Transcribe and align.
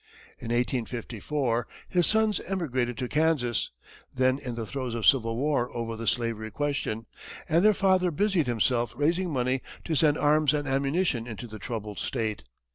In 0.39 0.47
1854, 0.47 1.67
his 1.87 2.07
sons 2.07 2.39
emigrated 2.47 2.97
to 2.97 3.07
Kansas, 3.07 3.69
then 4.11 4.39
in 4.39 4.55
the 4.55 4.65
throes 4.65 4.95
of 4.95 5.05
civil 5.05 5.37
war 5.37 5.69
over 5.77 5.95
the 5.95 6.07
slavery 6.07 6.49
question, 6.49 7.05
and 7.47 7.63
their 7.63 7.71
father 7.75 8.09
busied 8.09 8.47
himself 8.47 8.93
raising 8.95 9.29
money 9.29 9.61
to 9.85 9.93
send 9.93 10.17
arms 10.17 10.55
and 10.55 10.67
ammunition 10.67 11.27
into 11.27 11.45
the 11.45 11.59
troubled 11.59 11.99
state. 11.99 12.43